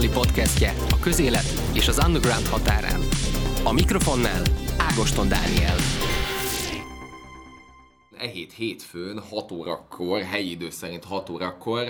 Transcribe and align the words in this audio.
azonnali 0.00 0.26
podcastje 0.26 0.74
a 0.90 0.98
közélet 1.00 1.44
és 1.72 1.88
az 1.88 2.04
underground 2.06 2.46
határán. 2.46 3.00
A 3.64 3.72
mikrofonnál 3.72 4.42
Ágoston 4.78 5.28
Dániel. 5.28 5.76
E 8.18 8.26
hét 8.26 8.52
hétfőn 8.52 9.18
6 9.30 9.52
órakor, 9.52 10.22
helyi 10.22 10.50
idő 10.50 10.70
szerint 10.70 11.04
6 11.04 11.28
órakor 11.28 11.88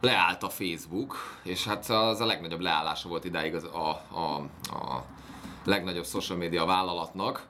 leállt 0.00 0.42
a 0.42 0.48
Facebook, 0.48 1.16
és 1.44 1.64
hát 1.64 1.88
az 1.88 2.20
a 2.20 2.26
legnagyobb 2.26 2.60
leállása 2.60 3.08
volt 3.08 3.24
idáig 3.24 3.54
az 3.54 3.64
a, 3.64 4.02
a, 4.18 4.34
a 4.74 5.04
legnagyobb 5.64 6.06
social 6.06 6.38
media 6.38 6.64
vállalatnak, 6.64 7.46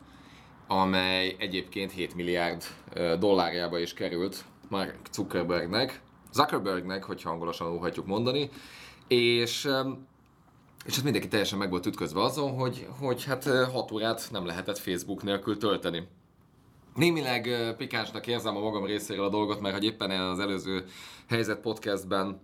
amely 0.66 1.36
egyébként 1.38 1.93
7 1.93 2.14
milliárd 2.14 2.64
dollárjába 3.18 3.79
is 3.79 3.94
került 3.94 4.44
Mark 4.68 4.96
Zuckerbergnek, 5.13 6.00
Zuckerbergnek, 6.32 7.04
hogyha 7.04 7.30
angolosan 7.30 7.72
óhatjuk 7.72 8.07
mondani, 8.07 8.50
és 9.11 9.69
és 10.85 10.95
hát 10.95 11.05
mindenki 11.05 11.29
teljesen 11.29 11.59
meg 11.59 11.71
volt 11.71 11.87
ütközve 11.87 12.23
azon, 12.23 12.50
hogy, 12.50 12.87
hogy 12.99 13.25
hát 13.25 13.45
6 13.73 13.91
órát 13.91 14.29
nem 14.31 14.46
lehetett 14.46 14.79
Facebook 14.79 15.23
nélkül 15.23 15.59
tölteni. 15.59 16.09
Némileg 16.95 17.75
pikánsnak 17.77 18.27
érzem 18.27 18.57
a 18.57 18.61
magam 18.61 18.85
részéről 18.85 19.25
a 19.25 19.29
dolgot, 19.29 19.61
mert 19.61 19.75
hogy 19.75 19.85
éppen 19.85 20.11
az 20.11 20.39
előző 20.39 20.85
helyzet 21.29 21.61
podcastben 21.61 22.41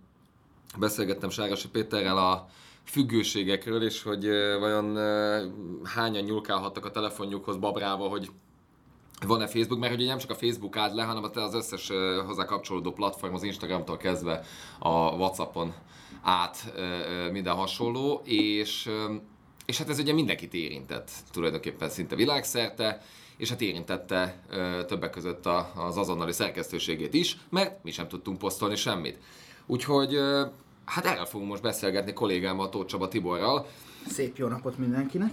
beszélgettem 0.77 1.29
Sárosi 1.29 1.67
Péterrel 1.67 2.17
a 2.17 2.47
függőségekről, 2.83 3.83
és 3.83 4.03
hogy 4.03 4.25
vajon 4.59 4.97
hányan 5.83 6.23
nyúlkálhattak 6.23 6.85
a 6.85 6.91
telefonjukhoz 6.91 7.57
babrával, 7.57 8.09
hogy 8.09 8.29
van-e 9.25 9.47
Facebook, 9.47 9.79
mert 9.79 9.93
ugye 9.93 10.05
nem 10.05 10.17
csak 10.17 10.29
a 10.29 10.35
Facebook 10.35 10.77
állt 10.77 10.93
le, 10.93 11.03
hanem 11.03 11.23
az 11.33 11.53
összes 11.53 11.91
hozzá 12.25 12.45
kapcsolódó 12.45 12.91
platform, 12.91 13.33
az 13.33 13.43
Instagramtól 13.43 13.97
kezdve 13.97 14.43
a 14.79 14.89
Whatsappon 14.89 15.73
át 16.21 16.73
minden 17.31 17.55
hasonló, 17.55 18.21
és, 18.23 18.89
és 19.65 19.77
hát 19.77 19.89
ez 19.89 19.99
ugye 19.99 20.13
mindenkit 20.13 20.53
érintett 20.53 21.11
tulajdonképpen 21.31 21.89
szinte 21.89 22.15
világszerte, 22.15 23.01
és 23.37 23.49
hát 23.49 23.61
érintette 23.61 24.43
többek 24.87 25.09
között 25.09 25.45
az 25.75 25.97
azonnali 25.97 26.31
szerkesztőségét 26.31 27.13
is, 27.13 27.37
mert 27.49 27.83
mi 27.83 27.91
sem 27.91 28.07
tudtunk 28.07 28.37
posztolni 28.37 28.75
semmit. 28.75 29.19
Úgyhogy 29.65 30.17
hát 30.85 31.05
erről 31.05 31.25
fogunk 31.25 31.49
most 31.49 31.61
beszélgetni 31.61 32.13
kollégámmal, 32.13 32.69
Tóth 32.69 32.87
Csaba 32.87 33.07
Tiborral. 33.07 33.67
Szép 34.07 34.37
jó 34.37 34.47
napot 34.47 34.77
mindenkinek! 34.77 35.31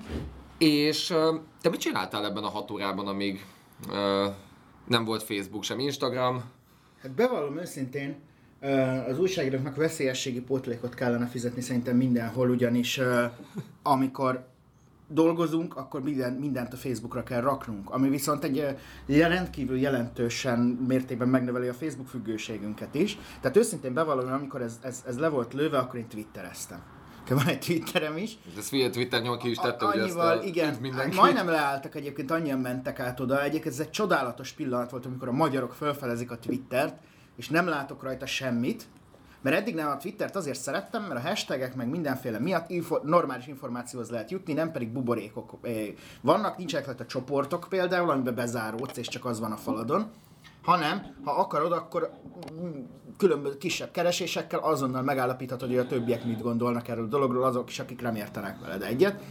És 0.59 1.07
te 1.61 1.69
mit 1.69 1.81
csináltál 1.81 2.25
ebben 2.25 2.45
a 2.45 2.49
hat 2.49 2.71
órában, 2.71 3.07
amíg 3.07 3.45
nem 4.87 5.05
volt 5.05 5.23
Facebook, 5.23 5.65
sem 5.65 5.79
Instagram? 5.79 6.43
Hát 7.03 7.13
bevallom 7.13 7.59
őszintén, 7.59 8.17
az 9.09 9.19
újságíróknak 9.19 9.77
veszélyességi 9.77 10.41
pótlékot 10.41 10.95
kellene 10.95 11.27
fizetni 11.27 11.61
szerintem 11.61 11.97
mindenhol, 11.97 12.51
ugyanis 12.51 13.01
amikor 13.83 14.47
dolgozunk, 15.09 15.77
akkor 15.77 16.03
minden, 16.03 16.33
mindent 16.33 16.73
a 16.73 16.77
Facebookra 16.77 17.23
kell 17.23 17.41
raknunk, 17.41 17.91
ami 17.91 18.09
viszont 18.09 18.45
egy 18.45 18.77
rendkívül 19.07 19.79
jelentősen 19.79 20.59
mértékben 20.89 21.29
megnöveli 21.29 21.69
a 21.69 21.75
Facebook 21.75 22.09
függőségünket 22.09 22.95
is. 22.95 23.19
Tehát 23.41 23.57
őszintén 23.57 23.95
bevallom, 23.95 24.33
amikor 24.33 24.63
ez, 24.63 24.79
ez, 24.83 25.03
ez 25.07 25.19
le 25.19 25.29
volt 25.29 25.53
lőve, 25.53 25.79
akkor 25.79 25.99
én 25.99 26.09
twittereztem. 26.09 26.83
Van 27.29 27.47
egy 27.47 27.59
Twitterem 27.59 28.17
is. 28.17 28.39
Ez 28.59 28.69
Twitter 28.69 29.23
nyom 29.23 29.39
ki 29.39 29.51
is 29.51 29.57
tette, 29.57 29.85
hogy 29.85 29.99
ezt 29.99 30.17
a, 30.17 30.43
igen, 30.43 30.77
mindenki. 30.81 31.17
majdnem 31.17 31.49
leálltak 31.49 31.95
egyébként, 31.95 32.31
annyian 32.31 32.59
mentek 32.59 33.01
át 33.01 33.21
oda. 33.21 33.43
Egyébként 33.43 33.75
ez 33.75 33.81
egy 33.81 33.91
csodálatos 33.91 34.53
pillanat 34.53 34.91
volt, 34.91 35.07
amikor 35.07 35.29
a 35.29 35.33
magyarok 35.33 35.73
felfelezik 35.73 36.31
a 36.31 36.39
Twittert, 36.39 36.97
és 37.37 37.49
nem 37.49 37.69
látok 37.69 38.03
rajta 38.03 38.27
semmit, 38.27 38.87
mert 39.43 39.57
eddig 39.57 39.75
nem 39.75 39.89
a 39.89 39.97
Twittert 39.97 40.37
azért 40.37 40.61
szerettem, 40.61 41.03
mert 41.03 41.25
a 41.25 41.29
hashtagek 41.29 41.75
meg 41.75 41.89
mindenféle 41.89 42.39
miatt 42.39 42.71
info, 42.71 42.99
normális 43.03 43.47
információhoz 43.47 44.11
lehet 44.11 44.31
jutni, 44.31 44.53
nem 44.53 44.73
pedig 44.73 44.89
buborékok. 44.89 45.59
Vannak, 46.21 46.57
nincsenek 46.57 46.87
lehet 46.87 47.01
a 47.01 47.07
csoportok 47.07 47.67
például, 47.69 48.11
amiben 48.11 48.35
bezáródsz, 48.35 48.97
és 48.97 49.09
csak 49.09 49.25
az 49.25 49.41
van 49.41 49.53
a 49.53 49.57
faladon, 49.57 50.11
hanem 50.65 51.17
ha 51.25 51.31
akarod, 51.31 51.73
akkor 51.73 52.11
különböző 53.17 53.57
kisebb 53.57 53.91
keresésekkel 53.91 54.59
azonnal 54.59 55.03
megállapíthatod, 55.03 55.69
hogy 55.69 55.79
a 55.79 55.87
többiek 55.87 56.25
mit 56.25 56.43
gondolnak 56.43 56.89
erről 56.89 57.05
a 57.05 57.09
dologról, 57.09 57.45
azok 57.45 57.71
is, 57.71 57.79
akik 57.79 58.03
nem 58.03 58.15
értenek 58.15 58.61
veled 58.61 58.83
egyet. 58.83 59.23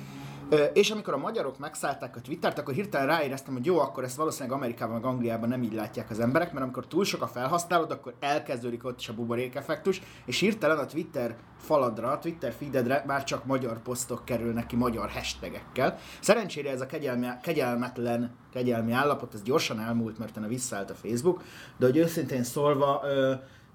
És 0.73 0.91
amikor 0.91 1.13
a 1.13 1.17
magyarok 1.17 1.57
megszállták 1.57 2.15
a 2.15 2.21
Twittert, 2.21 2.59
akkor 2.59 2.73
hirtelen 2.73 3.07
ráéreztem, 3.07 3.53
hogy 3.53 3.65
jó, 3.65 3.79
akkor 3.79 4.03
ezt 4.03 4.15
valószínűleg 4.15 4.57
Amerikában, 4.57 4.95
meg 4.95 5.05
Angliában 5.05 5.49
nem 5.49 5.63
így 5.63 5.73
látják 5.73 6.09
az 6.09 6.19
emberek, 6.19 6.51
mert 6.51 6.65
amikor 6.65 6.87
túl 6.87 7.05
sok 7.05 7.21
a 7.21 7.27
felhasználód, 7.27 7.91
akkor 7.91 8.13
elkezdődik 8.19 8.85
ott 8.85 8.99
is 8.99 9.09
a 9.09 9.13
buborék 9.13 9.55
effektus, 9.55 10.01
és 10.25 10.39
hirtelen 10.39 10.77
a 10.77 10.85
Twitter 10.85 11.35
faladra, 11.57 12.11
a 12.11 12.19
Twitter 12.19 12.53
feededre 12.59 13.03
már 13.07 13.23
csak 13.23 13.45
magyar 13.45 13.81
posztok 13.81 14.25
kerülnek 14.25 14.65
ki 14.65 14.75
magyar 14.75 15.09
hashtagekkel. 15.09 15.97
Szerencsére 16.19 16.69
ez 16.69 16.81
a 16.81 16.85
kegyelmi, 16.85 17.27
kegyelmetlen 17.41 18.35
kegyelmi 18.53 18.91
állapot, 18.91 19.33
ez 19.33 19.41
gyorsan 19.41 19.79
elmúlt, 19.79 20.17
mert 20.17 20.37
a 20.37 20.47
visszaállt 20.47 20.89
a 20.89 20.95
Facebook, 20.95 21.43
de 21.77 21.85
hogy 21.85 21.97
őszintén 21.97 22.43
szólva, 22.43 23.01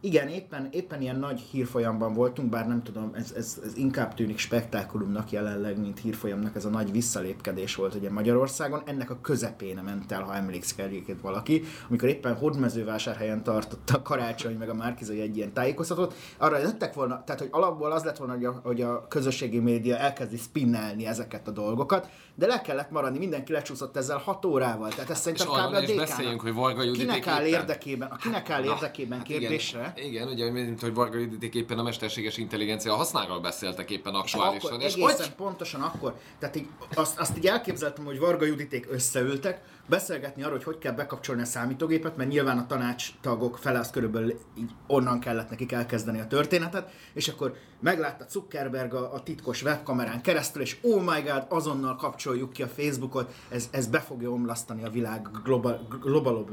igen, 0.01 0.29
éppen, 0.29 0.69
éppen 0.71 1.01
ilyen 1.01 1.19
nagy 1.19 1.41
hírfolyamban 1.41 2.13
voltunk, 2.13 2.49
bár 2.49 2.67
nem 2.69 2.83
tudom, 2.83 3.11
ez, 3.15 3.33
ez, 3.37 3.61
ez 3.65 3.77
inkább 3.77 4.15
tűnik 4.15 4.39
spektákulumnak 4.39 5.31
jelenleg, 5.31 5.81
mint 5.81 5.99
hírfolyamnak, 5.99 6.57
ez 6.57 6.65
a 6.65 6.69
nagy 6.69 6.93
visszalépkedés 6.93 7.75
volt 7.75 7.95
ugye 7.95 8.11
Magyarországon. 8.11 8.83
Ennek 8.85 9.11
a 9.11 9.21
közepén 9.21 9.81
ment 9.85 10.13
el, 10.13 10.23
ha 10.23 10.35
emlékszik 10.35 10.79
egyébként 10.79 11.21
valaki, 11.21 11.63
amikor 11.89 12.09
éppen 12.09 12.35
Hordmezővásárhelyen 12.35 13.43
tartotta 13.43 13.95
a 13.95 14.03
karácsony 14.03 14.57
meg 14.57 14.69
a 14.69 14.75
Márkizai 14.75 15.21
egy 15.21 15.37
ilyen 15.37 15.53
tájékoztatót. 15.53 16.15
Arra 16.37 16.59
jöttek 16.59 16.95
volna, 16.95 17.25
tehát 17.25 17.41
hogy 17.41 17.51
alapból 17.53 17.93
az 17.93 18.05
lett 18.05 18.17
volna, 18.17 18.33
hogy 18.33 18.45
a, 18.45 18.61
hogy 18.63 18.81
a 18.81 19.09
közösségi 19.09 19.59
média 19.59 19.97
elkezdi 19.97 20.37
spinnelni 20.37 21.07
ezeket 21.07 21.49
a 21.49 21.51
dolgokat, 21.51 22.09
de 22.35 22.47
le 22.47 22.61
kellett 22.61 22.91
maradni, 22.91 23.19
mindenki 23.19 23.53
lecsúszott 23.53 23.97
ezzel 23.97 24.19
6 24.19 24.45
órával. 24.45 24.89
Tehát 24.89 25.11
ezt 25.11 25.23
szerintem 25.23 25.47
kb. 25.47 25.93
a 25.93 25.97
beszéljünk, 25.97 26.41
hogy 26.41 26.55
Varga 26.55 26.83
Judit 26.83 27.01
kinek 27.01 27.27
áll 27.27 27.45
érdekében, 27.45 28.13
kinek 28.21 28.51
áll 28.51 28.65
érdekében 28.65 29.23
kérdésre, 29.23 29.88
igen, 29.97 30.29
ugye, 30.29 30.51
mint 30.51 30.81
hogy 30.81 30.95
Varga 30.95 31.19
Juditék 31.19 31.55
éppen 31.55 31.79
a 31.79 31.83
mesterséges 31.83 32.37
intelligencia 32.37 32.95
hasznáról 32.95 33.41
beszéltek 33.41 33.91
éppen 33.91 34.15
aktuálisan. 34.15 34.71
Akkor, 34.71 34.85
és 34.85 34.93
egészen 34.93 35.17
hogy? 35.17 35.35
pontosan 35.35 35.81
akkor. 35.81 36.19
Tehát 36.39 36.57
így, 36.57 36.69
azt, 36.95 37.19
azt 37.19 37.37
így 37.37 37.47
elképzeltem, 37.47 38.05
hogy 38.05 38.19
Varga 38.19 38.45
Juditék 38.45 38.87
összeültek, 38.91 39.63
beszélgetni 39.89 40.43
arról, 40.43 40.57
hogy 40.57 40.65
hogy 40.65 40.79
kell 40.79 40.93
bekapcsolni 40.93 41.43
a 41.43 41.45
számítógépet, 41.45 42.17
mert 42.17 42.31
nyilván 42.31 42.59
a 42.59 42.67
tanácstagok 42.67 43.59
fele 43.59 43.79
az 43.79 43.91
körülbelül 43.91 44.41
így 44.59 44.71
onnan 44.87 45.21
kellett 45.21 45.51
nekik 45.51 45.73
elkezdeni 45.73 46.21
a 46.21 46.27
történetet, 46.27 46.91
és 47.13 47.29
akkor 47.29 47.55
meglátta 47.81 48.27
Zuckerberg 48.29 48.95
a, 48.95 49.15
a 49.15 49.23
titkos 49.23 49.63
webkamerán 49.63 50.23
keresztül, 50.23 50.63
és 50.63 50.77
oh 50.83 51.03
my 51.03 51.21
god, 51.21 51.47
azonnal 51.49 51.97
kapcsoljuk 51.97 52.53
ki 52.53 52.63
a 52.63 52.69
Facebookot, 52.69 53.35
ez, 53.49 53.69
ez 53.71 53.87
be 53.87 54.01
fogja 54.01 54.31
omlasztani 54.31 54.85
a 54.85 54.91
világ 54.91 55.29
global, 55.45 55.87
globalobb 56.01 56.51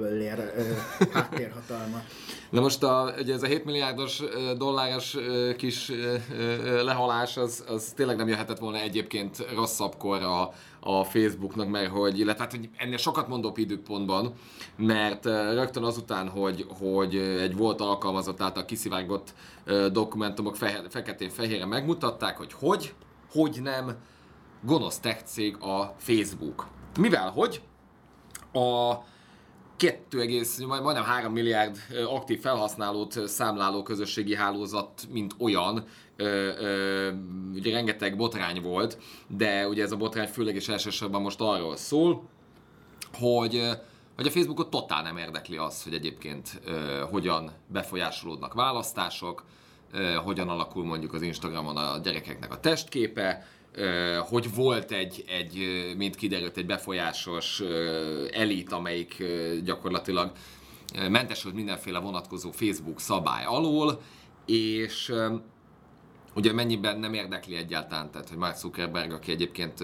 háttérhatalma. 1.11 2.01
Na 2.49 2.61
most 2.61 2.83
a, 2.83 3.13
ugye 3.19 3.33
ez 3.33 3.43
a 3.43 3.47
7 3.47 3.65
milliárdos 3.65 4.23
dolláros 4.57 5.17
kis 5.57 5.91
lehalás, 6.83 7.37
az, 7.37 7.63
az 7.67 7.93
tényleg 7.95 8.17
nem 8.17 8.27
jöhetett 8.27 8.59
volna 8.59 8.77
egyébként 8.77 9.45
rosszabbkor 9.55 10.21
a, 10.21 10.51
a 10.87 11.03
Facebooknak, 11.03 11.69
mert 11.69 11.89
hogy, 11.89 12.19
illetve 12.19 12.43
hát, 12.43 12.51
hogy 12.51 12.69
ennél 12.77 12.97
sokat 12.97 13.27
mondóbb 13.27 13.57
időpontban, 13.57 14.33
mert 14.77 15.25
rögtön 15.25 15.83
azután, 15.83 16.29
hogy, 16.29 16.65
hogy 16.79 17.15
egy 17.15 17.57
volt 17.57 17.81
alkalmazott 17.81 18.41
által 18.41 18.65
kiszivárgott 18.65 19.33
dokumentumok 19.91 20.55
fehe, 20.55 20.81
feketén-fehérre 20.89 21.65
megmutatták, 21.65 22.37
hogy 22.37 22.53
hogy, 22.53 22.93
hogy 23.31 23.59
nem 23.61 23.95
gonosz 24.61 24.99
tech 24.99 25.23
cég 25.23 25.57
a 25.57 25.95
Facebook. 25.97 26.67
Mivel 26.99 27.29
hogy 27.29 27.61
a 28.53 28.93
2, 29.77 30.43
majdnem 30.67 31.03
3 31.03 31.33
milliárd 31.33 31.77
aktív 32.07 32.39
felhasználót 32.39 33.27
számláló 33.27 33.83
közösségi 33.83 34.35
hálózat, 34.35 35.07
mint 35.11 35.35
olyan, 35.39 35.85
ö, 36.15 36.25
ö, 36.59 37.11
ugye 37.53 37.71
rengeteg 37.71 38.15
botrány 38.15 38.61
volt, 38.61 38.97
de 39.27 39.67
ugye 39.67 39.83
ez 39.83 39.91
a 39.91 39.97
botrány 39.97 40.27
főleg 40.27 40.55
és 40.55 40.67
elsősorban 40.67 41.21
most 41.21 41.41
arról 41.41 41.75
szól, 41.75 42.29
hogy 43.13 43.69
hogy 44.15 44.27
a 44.27 44.31
Facebookot 44.31 44.69
totál 44.69 45.03
nem 45.03 45.17
érdekli 45.17 45.57
az, 45.57 45.83
hogy 45.83 45.93
egyébként 45.93 46.61
ö, 46.65 47.03
hogyan 47.11 47.51
befolyásolódnak 47.67 48.53
választások, 48.53 49.43
hogyan 50.23 50.49
alakul 50.49 50.85
mondjuk 50.85 51.13
az 51.13 51.21
Instagramon 51.21 51.77
a 51.77 51.97
gyerekeknek 51.97 52.51
a 52.51 52.59
testképe, 52.59 53.47
hogy 54.19 54.53
volt 54.55 54.91
egy, 54.91 55.23
egy, 55.27 55.57
mint 55.97 56.15
kiderült, 56.15 56.57
egy 56.57 56.65
befolyásos 56.65 57.61
elit, 58.31 58.71
amelyik 58.71 59.23
gyakorlatilag 59.63 60.31
mentesült 61.09 61.55
mindenféle 61.55 61.99
vonatkozó 61.99 62.51
Facebook 62.51 62.99
szabály 62.99 63.43
alól, 63.45 64.01
és 64.45 65.13
ugye 66.35 66.53
mennyiben 66.53 66.99
nem 66.99 67.13
érdekli 67.13 67.55
egyáltalán, 67.55 68.11
tehát 68.11 68.29
hogy 68.29 68.37
Mark 68.37 68.55
Zuckerberg, 68.55 69.11
aki 69.11 69.31
egyébként 69.31 69.79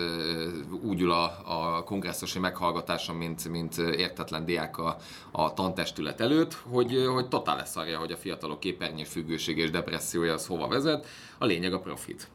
úgy 0.83 1.01
ül 1.01 1.11
a, 1.11 1.31
a 1.45 1.83
kongresszusi 1.83 2.39
meghallgatáson, 2.39 3.15
mint, 3.15 3.49
mint 3.49 3.77
értetlen 3.77 4.45
diák 4.45 4.77
a, 4.77 4.97
a 5.31 5.53
tantestület 5.53 6.21
előtt, 6.21 6.53
hogy, 6.53 7.05
hogy 7.13 7.27
totál 7.27 7.55
leszarja, 7.55 7.99
hogy 7.99 8.11
a 8.11 8.17
fiatalok 8.17 8.59
képernyős 8.59 9.09
függőség 9.09 9.57
és 9.57 9.69
depressziója 9.69 10.33
az 10.33 10.47
hova 10.47 10.67
vezet. 10.67 11.07
A 11.37 11.45
lényeg 11.45 11.73
a 11.73 11.79
profit. 11.79 12.29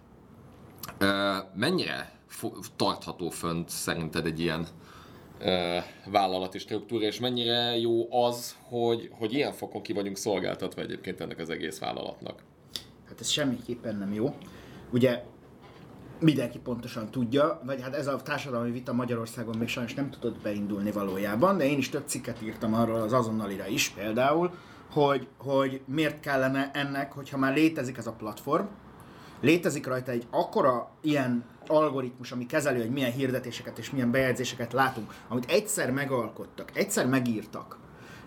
Mennyire 1.54 2.12
tartható 2.76 3.30
fönt 3.30 3.68
szerinted 3.68 4.26
egy 4.26 4.40
ilyen 4.40 4.66
vállalati 6.10 6.58
struktúra, 6.58 7.04
és 7.04 7.20
mennyire 7.20 7.76
jó 7.78 8.24
az, 8.24 8.56
hogy, 8.62 9.10
hogy 9.18 9.32
ilyen 9.32 9.52
fokon 9.52 9.82
ki 9.82 9.92
vagyunk 9.92 10.16
szolgáltatva 10.16 10.80
egyébként 10.80 11.20
ennek 11.20 11.38
az 11.38 11.50
egész 11.50 11.78
vállalatnak? 11.78 12.42
Hát 13.08 13.20
ez 13.20 13.28
semmiképpen 13.28 13.96
nem 13.96 14.12
jó. 14.12 14.34
Ugye 14.90 15.22
mindenki 16.20 16.58
pontosan 16.58 17.10
tudja, 17.10 17.60
vagy 17.64 17.82
hát 17.82 17.94
ez 17.94 18.06
a 18.06 18.22
társadalmi 18.22 18.70
vita 18.70 18.92
Magyarországon 18.92 19.56
még 19.56 19.68
sajnos 19.68 19.94
nem 19.94 20.10
tudott 20.10 20.42
beindulni 20.42 20.90
valójában, 20.90 21.58
de 21.58 21.64
én 21.64 21.78
is 21.78 21.88
több 21.88 22.06
cikket 22.06 22.42
írtam 22.42 22.74
arról 22.74 23.00
az 23.00 23.12
azonnalira 23.12 23.66
is 23.66 23.88
például, 23.88 24.50
hogy, 24.90 25.28
hogy 25.38 25.80
miért 25.86 26.20
kellene 26.20 26.70
ennek, 26.74 27.12
hogyha 27.12 27.38
már 27.38 27.54
létezik 27.54 27.96
ez 27.96 28.06
a 28.06 28.12
platform, 28.12 28.64
létezik 29.40 29.86
rajta 29.86 30.10
egy 30.10 30.26
akkora 30.30 30.90
ilyen 31.00 31.44
algoritmus, 31.66 32.32
ami 32.32 32.46
kezeli, 32.46 32.80
hogy 32.80 32.90
milyen 32.90 33.12
hirdetéseket 33.12 33.78
és 33.78 33.90
milyen 33.90 34.10
bejegyzéseket 34.10 34.72
látunk, 34.72 35.14
amit 35.28 35.50
egyszer 35.50 35.90
megalkottak, 35.90 36.76
egyszer 36.76 37.06
megírtak. 37.06 37.78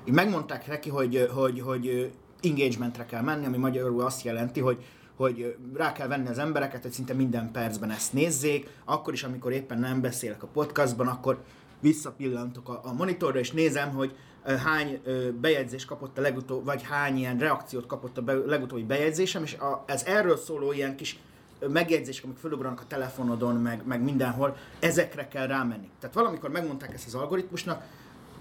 Így 0.06 0.13
megmondták 0.13 0.67
neki, 0.67 0.89
hogy, 0.89 1.29
hogy, 1.33 1.59
hogy 1.59 2.11
engagementre 2.41 3.06
kell 3.06 3.21
menni, 3.21 3.45
ami 3.45 3.57
magyarul 3.57 4.01
azt 4.01 4.23
jelenti, 4.23 4.59
hogy 4.59 4.85
hogy 5.15 5.56
rá 5.73 5.91
kell 5.91 6.07
venni 6.07 6.27
az 6.27 6.38
embereket, 6.38 6.81
hogy 6.81 6.91
szinte 6.91 7.13
minden 7.13 7.51
percben 7.51 7.91
ezt 7.91 8.13
nézzék, 8.13 8.69
akkor 8.85 9.13
is, 9.13 9.23
amikor 9.23 9.51
éppen 9.51 9.79
nem 9.79 10.01
beszélek 10.01 10.44
a 10.44 10.47
podcastban, 10.47 11.07
akkor 11.07 11.44
visszapillantok 11.79 12.69
a, 12.69 12.79
a 12.83 12.94
monitorra, 12.94 13.39
és 13.39 13.51
nézem, 13.51 13.89
hogy 13.89 14.15
hány 14.44 15.01
bejegyzés 15.41 15.86
kapott 15.86 16.18
a 16.18 16.21
legutóbb, 16.21 16.65
vagy 16.65 16.83
hány 16.83 17.18
ilyen 17.18 17.38
reakciót 17.38 17.86
kapott 17.86 18.18
a 18.18 18.21
be, 18.21 18.33
legutóbbi 18.33 18.83
bejegyzésem, 18.83 19.44
és 19.44 19.53
a, 19.53 19.83
ez 19.88 20.03
erről 20.03 20.38
szóló 20.38 20.71
ilyen 20.71 20.95
kis 20.95 21.19
megjegyzések, 21.68 22.24
amik 22.24 22.38
fölugranak 22.38 22.80
a 22.80 22.88
telefonodon, 22.88 23.56
meg, 23.56 23.81
meg 23.86 24.01
mindenhol, 24.01 24.56
ezekre 24.80 25.27
kell 25.27 25.47
rámenni. 25.47 25.89
Tehát 26.00 26.15
valamikor 26.15 26.50
megmondták 26.50 26.94
ezt 26.94 27.07
az 27.07 27.15
algoritmusnak, 27.15 27.83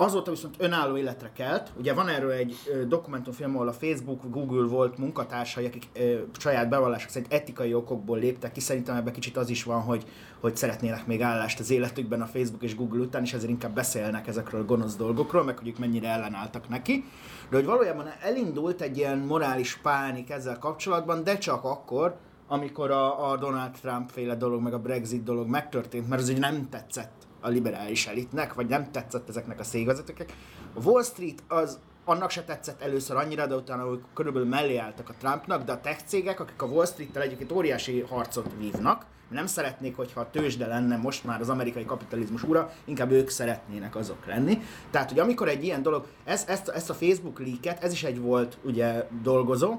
Azóta 0.01 0.31
viszont 0.31 0.55
önálló 0.59 0.97
életre 0.97 1.31
kelt. 1.33 1.73
Ugye 1.79 1.95
van 1.95 2.09
erről 2.09 2.31
egy 2.31 2.55
ö, 2.67 2.87
dokumentumfilm, 2.87 3.55
ahol 3.55 3.69
a 3.69 3.73
Facebook, 3.73 4.31
Google 4.31 4.67
volt 4.67 4.99
munkatársai, 4.99 5.67
akik 5.67 5.89
ö, 5.93 6.19
saját 6.39 6.69
bevallások 6.69 7.11
szerint 7.11 7.33
etikai 7.33 7.75
okokból 7.75 8.19
léptek 8.19 8.53
ki. 8.53 8.61
Szerintem 8.61 8.97
ebben 8.97 9.13
kicsit 9.13 9.37
az 9.37 9.49
is 9.49 9.63
van, 9.65 9.81
hogy, 9.81 10.05
hogy 10.41 10.57
szeretnének 10.57 11.07
még 11.07 11.23
állást 11.23 11.61
az 11.61 11.71
életükben 11.71 12.21
a 12.23 12.27
Facebook 12.27 12.63
és 12.63 12.77
Google 12.77 13.01
után, 13.01 13.23
és 13.23 13.33
ezért 13.33 13.51
inkább 13.51 13.75
beszélnek 13.75 14.27
ezekről 14.27 14.61
a 14.61 14.65
gonosz 14.65 14.97
dolgokról, 14.97 15.45
meg 15.45 15.59
hogy 15.59 15.69
ők 15.69 15.79
mennyire 15.79 16.09
ellenálltak 16.09 16.69
neki. 16.69 17.05
De 17.51 17.57
hogy 17.57 17.67
valójában 17.67 18.07
elindult 18.21 18.81
egy 18.81 18.97
ilyen 18.97 19.19
morális 19.19 19.77
pánik 19.77 20.31
ezzel 20.31 20.59
kapcsolatban, 20.59 21.25
de 21.25 21.39
csak 21.39 21.65
akkor, 21.65 22.17
amikor 22.49 22.91
a, 22.91 23.31
a 23.31 23.37
Donald 23.37 23.71
Trump 23.81 24.11
féle 24.11 24.35
dolog, 24.35 24.63
meg 24.63 24.73
a 24.73 24.79
Brexit 24.79 25.23
dolog 25.23 25.49
megtörtént, 25.49 26.09
mert 26.09 26.23
az 26.23 26.29
ugye 26.29 26.39
nem 26.39 26.69
tetszett 26.69 27.28
a 27.41 27.49
liberális 27.49 28.07
elitnek, 28.07 28.55
vagy 28.55 28.67
nem 28.67 28.91
tetszett 28.91 29.29
ezeknek 29.29 29.59
a 29.59 29.65
szégvezetőknek. 29.65 30.33
A 30.75 30.81
Wall 30.83 31.03
Street 31.03 31.43
az 31.49 31.79
annak 32.05 32.31
se 32.31 32.45
tetszett 32.45 32.83
először 32.83 33.17
annyira, 33.17 33.47
de 33.47 33.55
utána 33.55 33.83
hogy 33.83 34.01
körülbelül 34.15 34.49
mellé 34.49 34.77
álltak 34.77 35.09
a 35.09 35.15
Trumpnak, 35.19 35.65
de 35.65 35.73
a 35.73 35.81
tech 35.81 36.05
cégek, 36.05 36.41
akik 36.41 36.63
a 36.63 36.67
Wall 36.67 36.87
Street-tel 36.87 37.23
egyébként 37.23 37.53
óriási 37.53 38.01
harcot 38.01 38.51
vívnak, 38.59 39.07
nem 39.31 39.47
szeretnék, 39.47 39.97
hogyha 39.97 40.21
a 40.21 40.31
tőzsde 40.31 40.67
lenne 40.67 40.97
most 40.97 41.25
már 41.25 41.41
az 41.41 41.49
amerikai 41.49 41.85
kapitalizmus 41.85 42.43
ura, 42.43 42.73
inkább 42.85 43.11
ők 43.11 43.29
szeretnének 43.29 43.97
azok 43.97 44.27
lenni. 44.27 44.59
Tehát, 44.91 45.09
hogy 45.09 45.19
amikor 45.19 45.49
egy 45.49 45.65
ilyen 45.65 45.83
dolog, 45.83 46.07
ez, 46.25 46.45
ezt, 46.49 46.69
ezt 46.69 46.91
a 46.91 46.95
Facebook 46.95 47.39
leaket, 47.39 47.83
ez 47.83 47.93
is 47.93 48.05
egy 48.05 48.21
volt 48.21 48.59
ugye 48.65 49.07
dolgozó, 49.23 49.79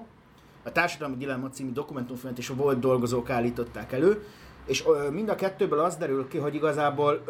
a 0.64 0.72
Társadalmi 0.72 1.16
Dilemma 1.16 1.50
című 1.50 1.72
dokumentumfilmet 1.72 2.38
és 2.38 2.50
a 2.50 2.56
volt 2.56 2.80
dolgozók 2.80 3.30
állították 3.30 3.92
elő, 3.92 4.24
és 4.70 4.84
mind 5.12 5.30
a 5.30 5.36
kettőből 5.36 5.80
az 5.80 5.96
derül 5.96 6.28
ki, 6.28 6.38
hogy 6.38 6.56
igazából 6.56 7.24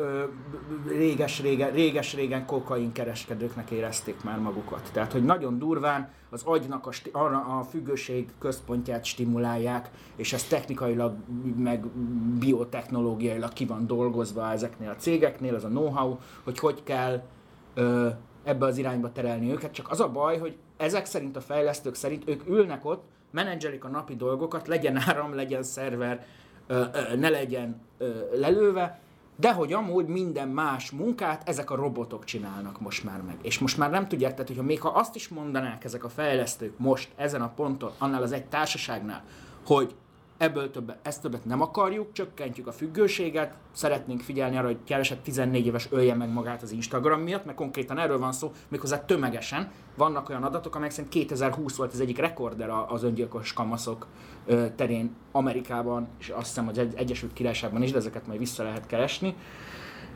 réges-régen, 0.87 1.71
réges-régen 1.71 2.45
kokain 2.45 2.91
kereskedőknek 2.91 3.71
érezték 3.71 4.23
már 4.23 4.39
magukat. 4.39 4.89
Tehát, 4.93 5.11
hogy 5.11 5.23
nagyon 5.23 5.59
durván 5.59 6.11
az 6.29 6.43
agynak 6.43 6.87
a, 6.87 6.91
sti- 6.91 7.11
a 7.13 7.65
függőség 7.69 8.29
központját 8.39 9.05
stimulálják, 9.05 9.89
és 10.15 10.33
ez 10.33 10.43
technikailag, 10.43 11.15
meg 11.57 11.85
biotechnológiailag 12.39 13.53
ki 13.53 13.65
van 13.65 13.87
dolgozva 13.87 14.51
ezeknél 14.51 14.89
a 14.89 14.95
cégeknél, 14.95 15.55
az 15.55 15.63
a 15.63 15.67
know-how, 15.67 16.17
hogy 16.43 16.59
hogy 16.59 16.83
kell 16.83 17.21
ö, 17.73 18.07
ebbe 18.43 18.65
az 18.65 18.77
irányba 18.77 19.11
terelni 19.11 19.51
őket. 19.51 19.71
Csak 19.71 19.91
az 19.91 19.99
a 19.99 20.11
baj, 20.11 20.37
hogy 20.37 20.57
ezek 20.77 21.05
szerint 21.05 21.35
a 21.35 21.41
fejlesztők 21.41 21.95
szerint 21.95 22.23
ők 22.29 22.47
ülnek 22.47 22.85
ott, 22.85 23.03
menedzselik 23.31 23.83
a 23.83 23.87
napi 23.87 24.15
dolgokat, 24.15 24.67
legyen 24.67 24.97
áram, 25.07 25.35
legyen 25.35 25.63
szerver, 25.63 26.25
ne 27.15 27.29
legyen 27.29 27.81
lelőve, 28.33 28.99
de 29.35 29.53
hogy 29.53 29.73
amúgy 29.73 30.05
minden 30.05 30.47
más 30.47 30.91
munkát 30.91 31.49
ezek 31.49 31.71
a 31.71 31.75
robotok 31.75 32.23
csinálnak 32.23 32.81
most 32.81 33.03
már 33.03 33.21
meg. 33.21 33.37
És 33.41 33.59
most 33.59 33.77
már 33.77 33.89
nem 33.89 34.07
tudják, 34.07 34.31
tehát 34.31 34.47
hogyha 34.47 34.63
még 34.63 34.81
ha 34.81 34.89
azt 34.89 35.15
is 35.15 35.27
mondanák 35.27 35.83
ezek 35.83 36.03
a 36.03 36.09
fejlesztők 36.09 36.77
most 36.77 37.09
ezen 37.15 37.41
a 37.41 37.51
ponton, 37.55 37.91
annál 37.97 38.21
az 38.21 38.31
egy 38.31 38.45
társaságnál, 38.45 39.23
hogy 39.65 39.95
ebből 40.39 40.71
többet, 40.71 40.97
ezt 41.01 41.21
többet 41.21 41.45
nem 41.45 41.61
akarjuk, 41.61 42.11
csökkentjük 42.11 42.67
a 42.67 42.71
függőséget, 42.71 43.53
szeretnénk 43.71 44.21
figyelni 44.21 44.57
arra, 44.57 44.67
hogy 44.67 44.83
keresett 44.83 45.23
14 45.23 45.65
éves 45.65 45.87
ölje 45.91 46.15
meg 46.15 46.29
magát 46.29 46.61
az 46.61 46.71
Instagram 46.71 47.21
miatt, 47.21 47.45
mert 47.45 47.57
konkrétan 47.57 47.97
erről 47.97 48.19
van 48.19 48.31
szó, 48.31 48.51
méghozzá 48.67 49.05
tömegesen. 49.05 49.71
Vannak 49.97 50.29
olyan 50.29 50.43
adatok, 50.43 50.75
amelyek 50.75 50.93
szerint 50.93 51.13
2020 51.13 51.75
volt 51.75 51.93
az 51.93 51.99
egyik 51.99 52.17
rekorder 52.17 52.69
az 52.87 53.03
öngyilkos 53.03 53.53
kamaszok 53.53 54.07
terén 54.75 55.15
Amerikában, 55.31 56.07
és 56.19 56.29
azt 56.29 56.47
hiszem, 56.47 56.65
hogy 56.65 56.93
Egyesült 56.95 57.33
Királyságban 57.33 57.83
is, 57.83 57.91
de 57.91 57.97
ezeket 57.97 58.27
majd 58.27 58.39
vissza 58.39 58.63
lehet 58.63 58.85
keresni. 58.85 59.35